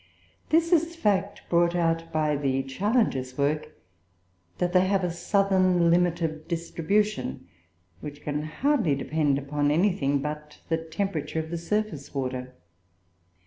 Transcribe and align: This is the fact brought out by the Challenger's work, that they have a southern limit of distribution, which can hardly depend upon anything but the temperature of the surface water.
This 0.49 0.71
is 0.73 0.95
the 0.95 0.97
fact 0.99 1.43
brought 1.47 1.75
out 1.75 2.11
by 2.11 2.35
the 2.35 2.63
Challenger's 2.63 3.37
work, 3.37 3.71
that 4.57 4.73
they 4.73 4.87
have 4.87 5.03
a 5.03 5.11
southern 5.11 5.91
limit 5.91 6.23
of 6.23 6.47
distribution, 6.47 7.47
which 7.99 8.23
can 8.23 8.41
hardly 8.41 8.95
depend 8.95 9.37
upon 9.37 9.69
anything 9.69 10.17
but 10.19 10.59
the 10.69 10.77
temperature 10.79 11.37
of 11.39 11.51
the 11.51 11.57
surface 11.59 12.15
water. 12.15 12.55